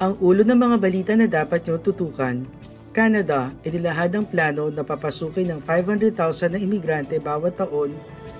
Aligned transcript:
Ang 0.00 0.16
ulo 0.24 0.40
ng 0.40 0.56
mga 0.56 0.76
balita 0.80 1.12
na 1.12 1.28
dapat 1.28 1.60
nyo 1.68 1.76
tutukan, 1.76 2.40
Canada, 2.88 3.52
inilahad 3.68 4.08
ang 4.16 4.24
plano 4.24 4.72
na 4.72 4.80
papasukin 4.80 5.52
ng 5.52 5.60
500,000 5.60 6.56
na 6.56 6.58
imigrante 6.58 7.20
bawat 7.20 7.60
taon 7.60 7.92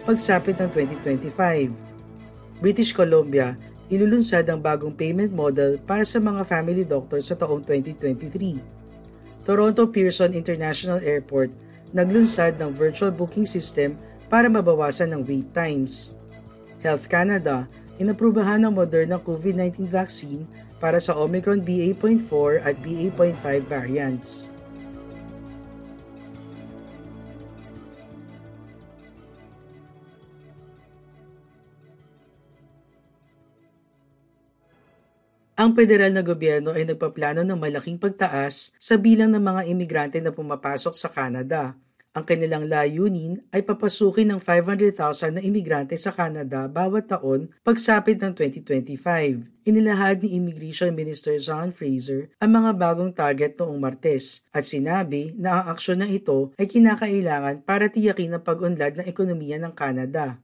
pagsapit 0.08 0.56
ng 0.56 0.72
2025. 0.72 2.64
British 2.64 2.96
Columbia, 2.96 3.60
ilulunsad 3.92 4.48
ang 4.48 4.56
bagong 4.56 4.96
payment 4.96 5.36
model 5.36 5.76
para 5.84 6.00
sa 6.00 6.16
mga 6.16 6.48
family 6.48 6.80
doctors 6.80 7.28
sa 7.28 7.36
taong 7.36 7.60
2023. 7.60 9.44
Toronto 9.44 9.84
Pearson 9.84 10.32
International 10.32 10.96
Airport, 11.04 11.52
naglunsad 11.92 12.56
ng 12.56 12.72
virtual 12.72 13.12
booking 13.12 13.44
system 13.44 14.00
para 14.32 14.48
mabawasan 14.48 15.12
ng 15.12 15.28
wait 15.28 15.52
times. 15.52 16.16
Health 16.80 17.04
Canada, 17.04 17.68
inaprubahan 18.00 18.64
ng 18.64 18.72
Moderna 18.72 19.20
COVID-19 19.20 19.92
vaccine 19.92 20.48
para 20.80 20.96
sa 20.98 21.14
Omicron 21.14 21.60
BA.4 21.60 22.64
at 22.64 22.74
BA.5 22.80 23.36
variants. 23.68 24.48
Ang 35.60 35.76
federal 35.76 36.08
na 36.08 36.24
gobyerno 36.24 36.72
ay 36.72 36.88
nagpaplano 36.88 37.44
ng 37.44 37.60
malaking 37.60 38.00
pagtaas 38.00 38.72
sa 38.80 38.96
bilang 38.96 39.28
ng 39.28 39.44
mga 39.44 39.62
imigrante 39.68 40.16
na 40.16 40.32
pumapasok 40.32 40.96
sa 40.96 41.12
Canada 41.12 41.76
ang 42.10 42.26
kanilang 42.26 42.66
layunin 42.66 43.38
ay 43.54 43.62
papasukin 43.62 44.34
ng 44.34 44.40
500,000 44.42 45.38
na 45.38 45.42
imigrante 45.46 45.94
sa 45.94 46.10
Canada 46.10 46.66
bawat 46.66 47.06
taon 47.06 47.54
pagsapit 47.62 48.18
ng 48.18 48.34
2025. 48.34 49.46
Inilahad 49.62 50.26
ni 50.26 50.34
Immigration 50.34 50.90
Minister 50.90 51.38
John 51.38 51.70
Fraser 51.70 52.34
ang 52.42 52.50
mga 52.58 52.70
bagong 52.74 53.14
target 53.14 53.54
noong 53.62 53.78
Martes 53.78 54.42
at 54.50 54.66
sinabi 54.66 55.38
na 55.38 55.62
ang 55.62 55.64
aksyon 55.70 56.02
na 56.02 56.10
ito 56.10 56.50
ay 56.58 56.66
kinakailangan 56.66 57.62
para 57.62 57.86
tiyakin 57.86 58.34
ang 58.34 58.42
pag-unlad 58.42 58.98
ng 58.98 59.06
ekonomiya 59.06 59.62
ng 59.62 59.72
Canada. 59.78 60.42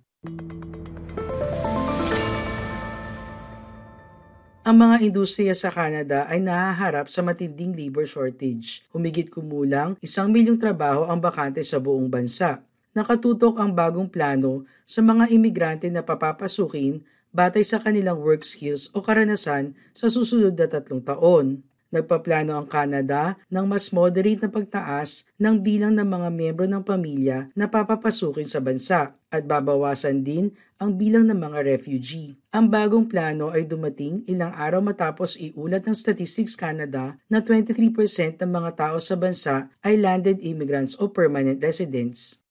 Ang 4.67 4.83
mga 4.83 4.99
industriya 4.99 5.55
sa 5.55 5.71
Canada 5.71 6.27
ay 6.27 6.43
nahaharap 6.43 7.07
sa 7.07 7.23
matinding 7.23 7.71
labor 7.71 8.03
shortage. 8.03 8.83
Humigit 8.91 9.31
kumulang 9.31 9.95
isang 10.03 10.27
milyong 10.27 10.59
trabaho 10.59 11.07
ang 11.07 11.23
bakante 11.23 11.63
sa 11.63 11.79
buong 11.79 12.11
bansa. 12.11 12.67
Nakatutok 12.91 13.63
ang 13.63 13.71
bagong 13.71 14.11
plano 14.11 14.67
sa 14.83 15.07
mga 15.07 15.31
imigrante 15.31 15.87
na 15.87 16.03
papapasukin 16.03 16.99
batay 17.31 17.63
sa 17.63 17.79
kanilang 17.79 18.19
work 18.19 18.43
skills 18.43 18.91
o 18.91 18.99
karanasan 18.99 19.71
sa 19.95 20.11
susunod 20.11 20.59
na 20.59 20.67
tatlong 20.67 20.99
taon. 20.99 21.63
Nagpaplano 21.95 22.59
ang 22.59 22.67
Canada 22.67 23.39
ng 23.47 23.67
mas 23.67 23.95
moderate 23.95 24.43
na 24.43 24.51
pagtaas 24.51 25.23
ng 25.39 25.55
bilang 25.63 25.95
ng 25.95 26.07
mga 26.07 26.29
miyembro 26.35 26.67
ng 26.67 26.83
pamilya 26.83 27.47
na 27.55 27.71
papapasukin 27.71 28.47
sa 28.47 28.59
bansa 28.59 29.15
at 29.31 29.43
babawasan 29.47 30.27
din 30.27 30.51
ang 30.77 30.99
bilang 30.99 31.25
ng 31.31 31.39
mga 31.39 31.65
refugee. 31.65 32.37
Ang 32.53 32.69
bagong 32.69 33.09
plano 33.09 33.55
ay 33.55 33.65
dumating 33.65 34.27
ilang 34.29 34.53
araw 34.53 34.83
matapos 34.83 35.39
iulat 35.41 35.87
ng 35.87 35.97
Statistics 35.97 36.59
Canada 36.59 37.17
na 37.31 37.41
23% 37.41 38.43
ng 38.43 38.51
mga 38.51 38.71
tao 38.77 38.97
sa 38.99 39.15
bansa 39.17 39.71
ay 39.81 39.97
landed 39.97 40.43
immigrants 40.43 40.99
o 40.99 41.09
permanent 41.09 41.63
residents. 41.63 42.43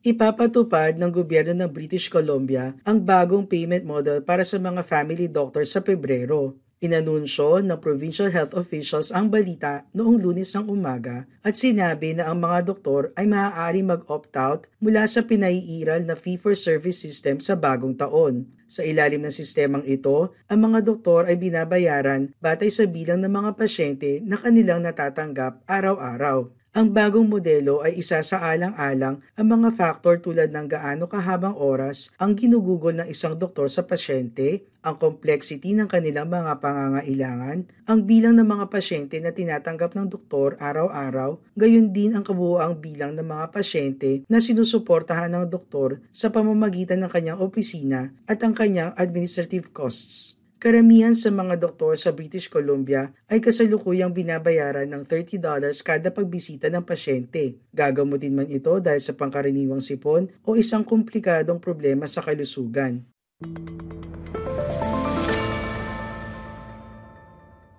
Ipapatupad 0.00 0.97
ng 0.97 1.12
gobyerno 1.12 1.53
ng 1.53 1.69
British 1.69 2.09
Columbia 2.09 2.72
ang 2.88 3.05
bagong 3.05 3.44
payment 3.44 3.84
model 3.84 4.25
para 4.25 4.41
sa 4.49 4.56
mga 4.56 4.81
family 4.81 5.28
doctors 5.28 5.77
sa 5.77 5.84
Pebrero. 5.84 6.56
Inanunsyo 6.81 7.61
ng 7.61 7.77
provincial 7.77 8.33
health 8.33 8.56
officials 8.56 9.12
ang 9.12 9.28
balita 9.28 9.84
noong 9.93 10.16
lunes 10.16 10.56
ng 10.56 10.72
umaga 10.72 11.28
at 11.44 11.61
sinabi 11.61 12.16
na 12.16 12.33
ang 12.33 12.41
mga 12.41 12.72
doktor 12.72 13.12
ay 13.12 13.28
maaari 13.28 13.84
mag-opt-out 13.84 14.65
mula 14.81 15.05
sa 15.05 15.21
pinaiiral 15.21 16.00
na 16.00 16.17
fee-for-service 16.17 16.97
system 16.97 17.37
sa 17.37 17.53
bagong 17.53 17.93
taon. 17.93 18.49
Sa 18.72 18.81
ilalim 18.81 19.21
ng 19.21 19.34
sistemang 19.37 19.84
ito, 19.84 20.32
ang 20.49 20.65
mga 20.65 20.81
doktor 20.81 21.28
ay 21.28 21.37
binabayaran 21.37 22.32
batay 22.41 22.72
sa 22.72 22.88
bilang 22.88 23.21
ng 23.21 23.37
mga 23.37 23.53
pasyente 23.53 24.25
na 24.25 24.41
kanilang 24.41 24.81
natatanggap 24.81 25.61
araw-araw. 25.69 26.49
Ang 26.70 26.94
bagong 26.94 27.26
modelo 27.26 27.82
ay 27.82 27.98
isa 27.98 28.22
sa 28.22 28.47
alang-alang 28.47 29.19
ang 29.34 29.47
mga 29.50 29.75
faktor 29.75 30.22
tulad 30.22 30.54
ng 30.54 30.70
gaano 30.70 31.10
kahabang 31.10 31.58
oras 31.58 32.14
ang 32.14 32.38
ginugugol 32.38 32.94
ng 32.94 33.10
isang 33.10 33.34
doktor 33.34 33.66
sa 33.66 33.82
pasyente, 33.82 34.70
ang 34.78 34.94
complexity 34.94 35.75
ng 35.75 35.91
kanilang 35.91 36.31
mga 36.31 36.62
pangangailangan, 36.62 37.66
ang 37.91 38.00
bilang 38.06 38.38
ng 38.38 38.47
mga 38.47 38.70
pasyente 38.70 39.19
na 39.19 39.34
tinatanggap 39.34 39.98
ng 39.98 40.14
doktor 40.14 40.54
araw-araw, 40.62 41.42
gayon 41.58 41.91
din 41.91 42.14
ang 42.14 42.22
kabuoang 42.22 42.78
bilang 42.78 43.19
ng 43.19 43.26
mga 43.26 43.50
pasyente 43.50 44.22
na 44.31 44.38
sinusuportahan 44.38 45.34
ng 45.34 45.50
doktor 45.50 45.98
sa 46.14 46.31
pamamagitan 46.31 47.02
ng 47.02 47.10
kanyang 47.10 47.42
opisina 47.42 48.14
at 48.31 48.47
ang 48.47 48.54
kanyang 48.54 48.94
administrative 48.94 49.75
costs. 49.75 50.39
Karamihan 50.60 51.16
sa 51.16 51.32
mga 51.32 51.56
doktor 51.56 51.97
sa 51.97 52.12
British 52.12 52.44
Columbia 52.53 53.16
ay 53.32 53.41
kasalukuyang 53.41 54.12
binabayaran 54.12 54.84
ng 54.93 55.09
$30 55.09 55.41
kada 55.81 56.12
pagbisita 56.12 56.69
ng 56.69 56.84
pasyente. 56.84 57.56
Gagamutin 57.72 58.37
man 58.37 58.44
ito 58.44 58.76
dahil 58.76 59.00
sa 59.00 59.16
pangkaraniwang 59.16 59.81
sipon 59.81 60.28
o 60.44 60.60
isang 60.60 60.84
komplikadong 60.84 61.56
problema 61.56 62.04
sa 62.04 62.20
kalusugan. 62.20 63.00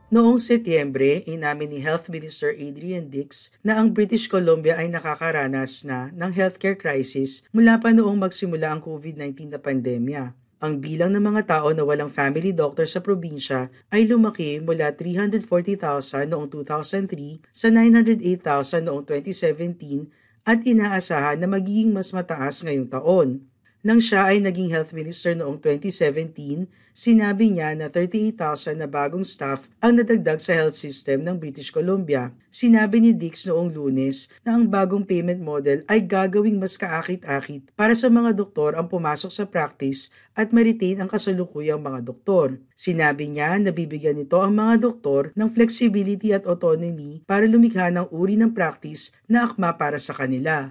Noong 0.09 0.41
Setyembre, 0.41 1.21
inamin 1.29 1.77
ni 1.77 1.79
Health 1.85 2.09
Minister 2.09 2.49
Adrian 2.49 3.13
Dix 3.13 3.53
na 3.61 3.77
ang 3.77 3.93
British 3.93 4.25
Columbia 4.25 4.81
ay 4.81 4.89
nakakaranas 4.89 5.85
na 5.85 6.09
ng 6.17 6.33
healthcare 6.33 6.81
crisis 6.81 7.45
mula 7.53 7.77
pa 7.77 7.93
noong 7.93 8.17
magsimula 8.17 8.73
ang 8.73 8.81
COVID-19 8.81 9.53
na 9.53 9.61
pandemya. 9.61 10.41
Ang 10.61 10.77
bilang 10.77 11.09
ng 11.09 11.25
mga 11.25 11.49
tao 11.49 11.73
na 11.73 11.81
walang 11.81 12.13
family 12.13 12.53
doctor 12.53 12.85
sa 12.85 13.01
probinsya 13.01 13.73
ay 13.89 14.05
lumaki 14.05 14.61
mula 14.61 14.93
340,000 14.93 16.29
noong 16.29 16.53
2003 16.53 17.41
sa 17.49 17.73
908,000 17.73 18.85
noong 18.85 19.01
2017 19.09 20.05
at 20.45 20.61
inaasahan 20.61 21.41
na 21.41 21.49
magiging 21.49 21.89
mas 21.89 22.13
mataas 22.13 22.61
ngayong 22.61 22.93
taon. 22.93 23.50
Nang 23.81 23.97
siya 23.97 24.29
ay 24.29 24.37
naging 24.37 24.69
health 24.69 24.93
minister 24.93 25.33
noong 25.33 25.57
2017, 25.57 26.69
sinabi 26.93 27.49
niya 27.49 27.73
na 27.73 27.89
38,000 27.89 28.77
na 28.77 28.85
bagong 28.85 29.25
staff 29.25 29.65
ang 29.81 29.97
nadagdag 29.97 30.37
sa 30.37 30.53
health 30.53 30.77
system 30.77 31.25
ng 31.25 31.41
British 31.41 31.73
Columbia. 31.73 32.29
Sinabi 32.53 33.01
ni 33.01 33.09
Dix 33.09 33.49
noong 33.49 33.73
lunes 33.73 34.29
na 34.45 34.53
ang 34.53 34.69
bagong 34.69 35.01
payment 35.01 35.41
model 35.41 35.81
ay 35.89 36.05
gagawing 36.05 36.61
mas 36.61 36.77
kaakit-akit 36.77 37.73
para 37.73 37.97
sa 37.97 38.05
mga 38.05 38.37
doktor 38.37 38.77
ang 38.77 38.85
pumasok 38.85 39.33
sa 39.33 39.49
practice 39.49 40.13
at 40.37 40.53
ma-retain 40.53 41.01
ang 41.01 41.09
kasalukuyang 41.09 41.81
mga 41.81 42.05
doktor. 42.05 42.61
Sinabi 42.77 43.33
niya 43.33 43.57
na 43.57 43.73
bibigyan 43.73 44.21
nito 44.21 44.37
ang 44.37 44.53
mga 44.53 44.77
doktor 44.77 45.33
ng 45.33 45.49
flexibility 45.49 46.37
at 46.37 46.45
autonomy 46.45 47.25
para 47.25 47.49
lumikha 47.49 47.89
ng 47.89 48.13
uri 48.13 48.37
ng 48.37 48.53
practice 48.53 49.09
na 49.25 49.49
akma 49.49 49.73
para 49.73 49.97
sa 49.97 50.13
kanila. 50.13 50.69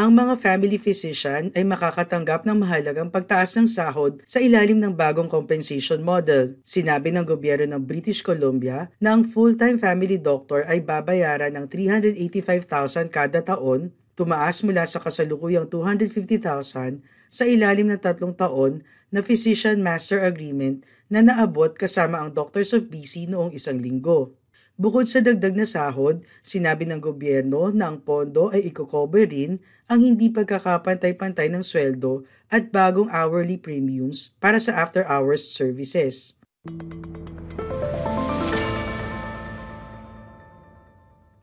Ang 0.00 0.16
mga 0.16 0.40
family 0.40 0.80
physician 0.80 1.52
ay 1.52 1.60
makakatanggap 1.60 2.48
ng 2.48 2.64
mahalagang 2.64 3.12
pagtaas 3.12 3.52
ng 3.60 3.68
sahod 3.68 4.24
sa 4.24 4.40
ilalim 4.40 4.80
ng 4.80 4.96
bagong 4.96 5.28
compensation 5.28 6.00
model. 6.00 6.56
Sinabi 6.64 7.12
ng 7.12 7.20
gobyerno 7.20 7.76
ng 7.76 7.84
British 7.84 8.24
Columbia 8.24 8.88
na 8.96 9.12
ang 9.12 9.28
full-time 9.28 9.76
family 9.76 10.16
doctor 10.16 10.64
ay 10.64 10.80
babayaran 10.80 11.52
ng 11.52 11.68
385,000 11.68 13.12
kada 13.12 13.44
taon, 13.44 13.92
tumaas 14.16 14.64
mula 14.64 14.88
sa 14.88 15.04
kasalukuyang 15.04 15.68
250,000 15.68 17.04
sa 17.28 17.44
ilalim 17.44 17.92
ng 17.92 18.00
tatlong 18.00 18.32
taon 18.32 18.80
na 19.12 19.20
Physician 19.20 19.84
Master 19.84 20.24
Agreement 20.24 20.80
na 21.12 21.20
naabot 21.20 21.76
kasama 21.76 22.24
ang 22.24 22.32
Doctors 22.32 22.72
of 22.72 22.88
BC 22.88 23.28
noong 23.28 23.52
isang 23.52 23.76
linggo. 23.76 24.32
Bukod 24.80 25.04
sa 25.04 25.20
dagdag 25.20 25.52
na 25.52 25.68
sahod, 25.68 26.24
sinabi 26.40 26.88
ng 26.88 27.04
gobyerno 27.04 27.68
na 27.68 27.92
ang 27.92 28.00
pondo 28.00 28.48
ay 28.48 28.72
ikocover 28.72 29.28
rin 29.28 29.60
ang 29.84 30.00
hindi 30.00 30.32
pagkakapantay-pantay 30.32 31.52
ng 31.52 31.60
sweldo 31.60 32.24
at 32.48 32.72
bagong 32.72 33.12
hourly 33.12 33.60
premiums 33.60 34.32
para 34.40 34.56
sa 34.56 34.80
after-hours 34.80 35.52
services. 35.52 36.40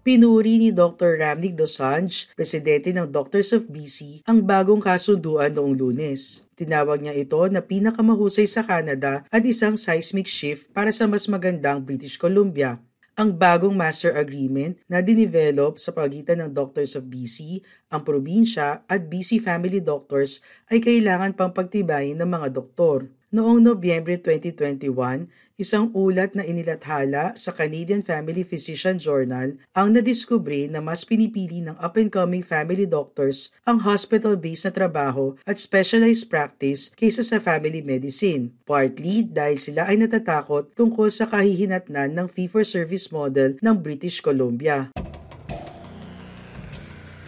Pinuri 0.01 0.57
ni 0.57 0.73
Dr. 0.73 1.21
Ramnik 1.21 1.53
Dosanjh, 1.53 2.33
presidente 2.33 2.89
ng 2.89 3.05
Doctors 3.05 3.53
of 3.53 3.69
BC, 3.69 4.25
ang 4.25 4.41
bagong 4.41 4.81
kasunduan 4.81 5.53
noong 5.53 5.77
lunes. 5.77 6.41
Tinawag 6.57 7.05
niya 7.05 7.13
ito 7.13 7.37
na 7.53 7.61
pinakamahusay 7.61 8.49
sa 8.49 8.65
Canada 8.65 9.29
at 9.29 9.45
isang 9.45 9.77
seismic 9.77 10.25
shift 10.25 10.73
para 10.73 10.89
sa 10.89 11.05
mas 11.05 11.29
magandang 11.29 11.85
British 11.85 12.17
Columbia. 12.17 12.81
Ang 13.17 13.33
bagong 13.33 13.73
master 13.73 14.13
agreement 14.13 14.77
na 14.85 15.01
dinevelop 15.01 15.81
sa 15.81 15.89
pagitan 15.89 16.37
ng 16.37 16.53
Doctors 16.53 16.93
of 16.93 17.09
BC, 17.09 17.65
ang 17.89 18.05
probinsya 18.05 18.85
at 18.85 19.09
BC 19.09 19.41
Family 19.41 19.81
Doctors 19.81 20.37
ay 20.69 20.77
kailangan 20.77 21.33
pang 21.33 21.49
pagtibayin 21.49 22.13
ng 22.21 22.29
mga 22.29 22.53
doktor. 22.53 23.09
Noong 23.27 23.59
Nobyembre 23.59 24.15
2021, 24.23 25.27
isang 25.59 25.91
ulat 25.91 26.31
na 26.31 26.47
inilathala 26.47 27.35
sa 27.35 27.51
Canadian 27.51 27.99
Family 27.99 28.39
Physician 28.47 28.95
Journal 28.95 29.59
ang 29.75 29.91
nadiskubre 29.91 30.71
na 30.71 30.79
mas 30.79 31.03
pinipili 31.03 31.59
ng 31.59 31.75
up-and-coming 31.75 32.39
family 32.39 32.87
doctors 32.87 33.51
ang 33.67 33.83
hospital-based 33.83 34.71
na 34.71 34.71
trabaho 34.71 35.35
at 35.43 35.59
specialized 35.59 36.31
practice 36.31 36.95
kaysa 36.95 37.19
sa 37.19 37.43
family 37.43 37.83
medicine, 37.83 38.55
partly 38.63 39.27
dahil 39.27 39.59
sila 39.59 39.91
ay 39.91 39.99
natatakot 39.99 40.71
tungkol 40.71 41.11
sa 41.11 41.27
kahihinatnan 41.27 42.15
ng 42.15 42.31
fee-for-service 42.31 43.11
model 43.11 43.59
ng 43.59 43.75
British 43.75 44.23
Columbia. 44.23 44.95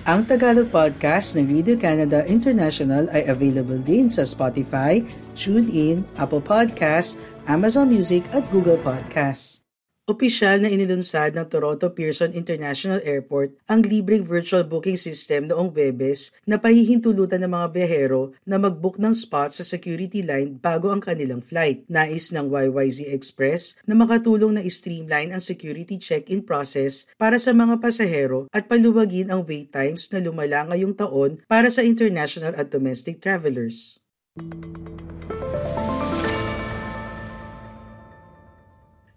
Ang 0.07 0.24
Tagalog 0.24 0.72
podcast 0.72 1.36
ng 1.36 1.44
Radio 1.44 1.75
Canada 1.75 2.24
International 2.24 3.12
ay 3.12 3.28
available 3.28 3.78
din 3.84 4.07
sa 4.07 4.24
Spotify, 4.24 5.04
TuneIn, 5.40 6.04
Apple 6.20 6.44
Podcasts, 6.44 7.16
Amazon 7.48 7.88
Music 7.88 8.28
at 8.36 8.44
Google 8.52 8.76
Podcasts. 8.76 9.64
Opisyal 10.10 10.66
na 10.66 10.74
inilunsad 10.74 11.38
ng 11.38 11.46
Toronto 11.54 11.86
Pearson 11.94 12.34
International 12.34 12.98
Airport 13.06 13.54
ang 13.70 13.86
libreng 13.86 14.26
virtual 14.26 14.66
booking 14.66 14.98
system 14.98 15.46
noong 15.46 15.70
Webes 15.70 16.34
na 16.50 16.58
pahihintulutan 16.58 17.46
ng 17.46 17.54
mga 17.54 17.68
biyahero 17.70 18.34
na 18.42 18.58
mag-book 18.58 18.98
ng 18.98 19.14
spot 19.14 19.54
sa 19.54 19.62
security 19.62 20.26
line 20.26 20.58
bago 20.58 20.90
ang 20.90 20.98
kanilang 20.98 21.46
flight. 21.46 21.86
Nais 21.86 22.34
ng 22.34 22.50
YYZ 22.50 23.06
Express 23.06 23.78
na 23.86 23.94
makatulong 23.94 24.58
na 24.58 24.66
streamline 24.66 25.30
ang 25.30 25.46
security 25.46 26.02
check-in 26.02 26.42
process 26.42 27.06
para 27.22 27.38
sa 27.38 27.54
mga 27.54 27.78
pasahero 27.78 28.50
at 28.50 28.66
paluwagin 28.66 29.30
ang 29.30 29.46
wait 29.46 29.70
times 29.70 30.10
na 30.10 30.26
lumala 30.26 30.74
ngayong 30.74 30.98
taon 30.98 31.38
para 31.46 31.70
sa 31.70 31.86
international 31.86 32.58
at 32.58 32.74
domestic 32.74 33.22
travelers. 33.22 34.02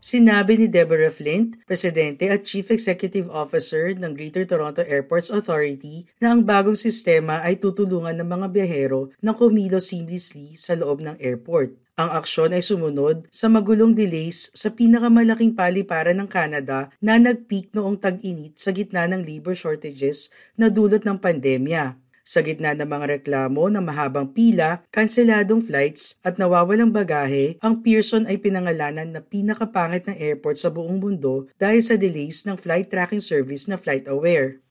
Sinabi 0.02 0.58
ni 0.58 0.66
Deborah 0.66 1.14
Flint, 1.14 1.62
Presidente 1.62 2.26
at 2.26 2.42
Chief 2.42 2.66
Executive 2.68 3.30
Officer 3.30 3.94
ng 3.94 4.18
Greater 4.18 4.42
Toronto 4.42 4.82
Airports 4.82 5.30
Authority, 5.30 6.10
na 6.18 6.34
ang 6.34 6.42
bagong 6.42 6.74
sistema 6.74 7.38
ay 7.38 7.54
tutulungan 7.56 8.18
ng 8.18 8.26
mga 8.26 8.46
biyahero 8.50 9.14
na 9.22 9.30
kumilos 9.30 9.94
seamlessly 9.94 10.58
sa 10.58 10.74
loob 10.74 11.06
ng 11.06 11.14
airport. 11.22 11.78
Ang 11.94 12.18
aksyon 12.18 12.50
ay 12.50 12.66
sumunod 12.66 13.30
sa 13.30 13.46
magulong 13.46 13.94
delays 13.94 14.50
sa 14.58 14.74
pinakamalaking 14.74 15.54
paliparan 15.54 16.18
ng 16.18 16.26
Canada 16.26 16.90
na 16.98 17.22
nag-peak 17.22 17.70
noong 17.70 17.94
tag-init 18.02 18.58
sa 18.58 18.74
gitna 18.74 19.06
ng 19.06 19.22
labor 19.22 19.54
shortages 19.54 20.34
na 20.58 20.66
dulot 20.66 21.06
ng 21.06 21.14
pandemya. 21.14 22.01
Sa 22.22 22.38
gitna 22.38 22.70
ng 22.70 22.86
mga 22.86 23.18
reklamo 23.18 23.66
ng 23.66 23.82
mahabang 23.82 24.30
pila, 24.30 24.86
kanseladong 24.94 25.66
flights 25.66 26.22
at 26.22 26.38
nawawalang 26.38 26.94
bagahe, 26.94 27.58
ang 27.58 27.82
Pearson 27.82 28.30
ay 28.30 28.38
pinangalanan 28.38 29.10
na 29.10 29.18
pinakapangit 29.18 30.06
ng 30.06 30.14
airport 30.14 30.54
sa 30.54 30.70
buong 30.70 31.02
mundo 31.02 31.50
dahil 31.58 31.82
sa 31.82 31.98
delays 31.98 32.46
ng 32.46 32.54
flight 32.54 32.86
tracking 32.94 33.18
service 33.18 33.66
na 33.66 33.74
FlightAware. 33.74 34.62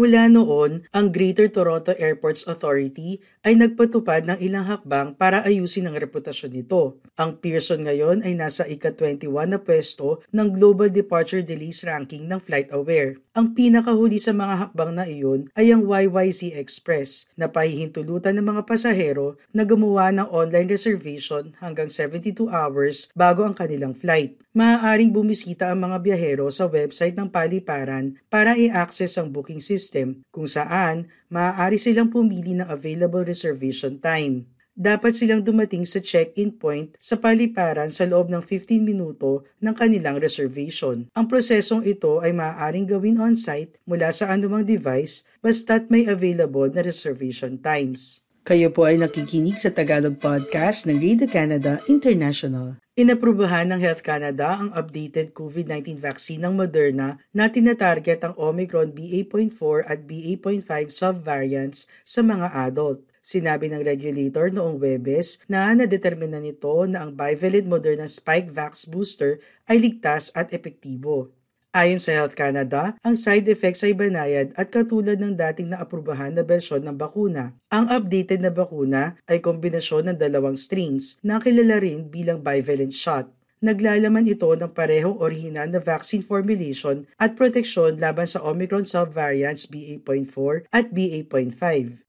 Mula 0.00 0.32
noon, 0.32 0.90
ang 0.96 1.12
Greater 1.12 1.46
Toronto 1.46 1.94
Airports 2.00 2.48
Authority 2.48 3.22
ay 3.44 3.56
nagpatupad 3.56 4.28
ng 4.28 4.38
ilang 4.40 4.68
hakbang 4.68 5.16
para 5.16 5.44
ayusin 5.44 5.88
ang 5.88 5.96
reputasyon 5.96 6.52
nito. 6.54 7.00
Ang 7.20 7.40
Pearson 7.42 7.84
ngayon 7.84 8.24
ay 8.24 8.36
nasa 8.36 8.64
ika-21 8.64 9.28
na 9.48 9.58
pwesto 9.60 10.20
ng 10.32 10.56
Global 10.56 10.88
Departure 10.88 11.44
Delays 11.44 11.84
Ranking 11.84 12.28
ng 12.28 12.40
FlightAware. 12.40 13.20
Ang 13.36 13.54
pinakahuli 13.54 14.18
sa 14.18 14.34
mga 14.34 14.54
hakbang 14.66 14.92
na 14.96 15.04
iyon 15.06 15.48
ay 15.54 15.70
ang 15.70 15.86
YYC 15.86 16.56
Express 16.58 17.30
na 17.38 17.46
pahihintulutan 17.46 18.36
ng 18.36 18.46
mga 18.56 18.62
pasahero 18.66 19.38
na 19.54 19.62
gumawa 19.62 20.10
ng 20.10 20.28
online 20.28 20.68
reservation 20.68 21.54
hanggang 21.60 21.88
72 21.92 22.50
hours 22.50 23.08
bago 23.14 23.46
ang 23.46 23.54
kanilang 23.54 23.94
flight. 23.94 24.36
Maaaring 24.50 25.14
bumisita 25.14 25.70
ang 25.70 25.86
mga 25.86 26.02
biyahero 26.02 26.50
sa 26.50 26.66
website 26.66 27.14
ng 27.14 27.30
paliparan 27.30 28.18
para 28.26 28.58
i-access 28.58 29.14
ang 29.16 29.30
booking 29.30 29.62
system 29.62 29.90
system 29.90 30.22
kung 30.30 30.46
saan 30.46 31.08
maaari 31.30 31.78
silang 31.78 32.10
pumili 32.10 32.58
ng 32.58 32.66
available 32.66 33.22
reservation 33.22 33.96
time. 34.02 34.50
Dapat 34.74 35.12
silang 35.14 35.42
dumating 35.46 35.86
sa 35.86 36.02
check-in 36.02 36.50
point 36.56 36.94
sa 36.98 37.14
paliparan 37.14 37.90
sa 37.94 38.02
loob 38.06 38.30
ng 38.30 38.42
15 38.42 38.82
minuto 38.82 39.46
ng 39.62 39.74
kanilang 39.74 40.18
reservation. 40.18 41.06
Ang 41.14 41.26
prosesong 41.30 41.86
ito 41.86 42.18
ay 42.18 42.34
maaaring 42.34 42.90
gawin 42.90 43.22
on-site 43.22 43.78
mula 43.86 44.10
sa 44.10 44.30
anumang 44.34 44.66
device 44.66 45.22
basta't 45.38 45.86
may 45.86 46.10
available 46.10 46.66
na 46.66 46.82
reservation 46.82 47.60
times. 47.62 48.26
Kayo 48.40 48.72
po 48.72 48.88
ay 48.88 48.96
nakikinig 48.96 49.60
sa 49.60 49.68
Tagalog 49.70 50.16
Podcast 50.16 50.88
ng 50.88 50.96
Radio 50.96 51.28
Canada 51.28 51.78
International. 51.86 52.80
Inaprubahan 53.00 53.72
ng 53.72 53.80
Health 53.80 54.04
Canada 54.04 54.60
ang 54.60 54.76
updated 54.76 55.32
COVID-19 55.32 55.96
vaccine 55.96 56.44
ng 56.44 56.52
Moderna 56.52 57.16
na 57.32 57.48
tinatarget 57.48 58.20
ang 58.20 58.36
Omicron 58.36 58.92
BA.4 58.92 59.88
at 59.88 60.04
BA.5 60.04 60.68
subvariants 60.92 61.88
sa 62.04 62.20
mga 62.20 62.52
adult. 62.52 63.00
Sinabi 63.24 63.72
ng 63.72 63.80
regulator 63.80 64.52
noong 64.52 64.76
Webes 64.76 65.40
na 65.48 65.72
nadetermina 65.72 66.44
nito 66.44 66.84
na 66.84 67.08
ang 67.08 67.16
bivalent 67.16 67.64
Moderna 67.64 68.04
Spikevax 68.04 68.84
booster 68.84 69.40
ay 69.64 69.80
ligtas 69.80 70.28
at 70.36 70.52
epektibo. 70.52 71.32
Ayon 71.70 72.02
sa 72.02 72.10
Health 72.10 72.34
Canada, 72.34 72.98
ang 72.98 73.14
side 73.14 73.46
effects 73.46 73.86
ay 73.86 73.94
banayad 73.94 74.50
at 74.58 74.74
katulad 74.74 75.14
ng 75.22 75.38
dating 75.38 75.70
naaprubahan 75.70 76.34
na 76.34 76.42
bersyon 76.42 76.82
ng 76.82 76.98
bakuna. 76.98 77.54
Ang 77.70 77.86
updated 77.86 78.42
na 78.42 78.50
bakuna 78.50 79.14
ay 79.30 79.38
kombinasyon 79.38 80.10
ng 80.10 80.18
dalawang 80.18 80.58
strains 80.58 81.14
na 81.22 81.38
kilala 81.38 81.78
rin 81.78 82.10
bilang 82.10 82.42
bivalent 82.42 82.90
shot. 82.90 83.30
Naglalaman 83.62 84.26
ito 84.26 84.50
ng 84.50 84.74
parehong 84.74 85.22
orihinal 85.22 85.70
na 85.70 85.78
vaccine 85.78 86.26
formulation 86.26 87.06
at 87.22 87.38
proteksyon 87.38 88.02
laban 88.02 88.26
sa 88.26 88.42
Omicron 88.42 88.82
subvariants 88.82 89.70
BA.4 89.70 90.66
at 90.74 90.90
BA.5. 90.90 92.02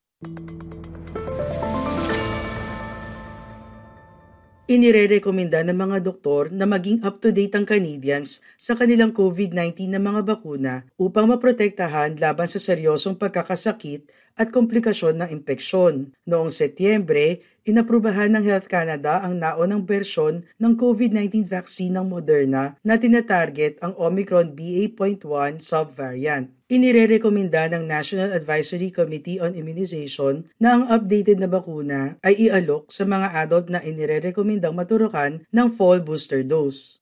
Inirerekomenda 4.69 5.65
ng 5.65 5.73
mga 5.73 6.05
doktor 6.05 6.53
na 6.53 6.69
maging 6.69 7.01
up-to-date 7.01 7.57
ang 7.57 7.65
Canadians 7.65 8.45
sa 8.61 8.77
kanilang 8.77 9.09
COVID-19 9.09 9.89
na 9.89 9.97
mga 9.97 10.21
bakuna 10.21 10.85
upang 11.01 11.25
maprotektahan 11.25 12.13
laban 12.21 12.45
sa 12.45 12.61
seryosong 12.61 13.17
pagkakasakit 13.17 14.05
at 14.37 14.53
komplikasyon 14.53 15.17
ng 15.17 15.29
impeksyon. 15.41 16.13
Noong 16.29 16.53
Setyembre, 16.53 17.41
inaprubahan 17.63 18.33
ng 18.33 18.43
Health 18.45 18.67
Canada 18.67 19.21
ang 19.21 19.37
naonang 19.37 19.85
bersyon 19.85 20.43
ng 20.57 20.73
COVID-19 20.77 21.45
vaccine 21.45 21.95
ng 21.97 22.05
Moderna 22.09 22.75
na 22.81 22.97
tinatarget 22.97 23.77
ang 23.85 23.93
Omicron 23.97 24.53
BA.1 24.57 25.61
subvariant. 25.61 26.49
Inirerekomenda 26.71 27.67
ng 27.67 27.83
National 27.83 28.31
Advisory 28.31 28.95
Committee 28.95 29.43
on 29.43 29.51
Immunization 29.53 30.47
na 30.55 30.79
ang 30.79 30.83
updated 30.87 31.37
na 31.43 31.51
bakuna 31.51 32.15
ay 32.23 32.47
ialok 32.47 32.87
sa 32.87 33.03
mga 33.03 33.35
adult 33.43 33.67
na 33.67 33.83
inirerekomendang 33.83 34.71
maturukan 34.71 35.43
ng 35.51 35.67
fall 35.75 35.99
booster 35.99 36.47
dose. 36.47 37.01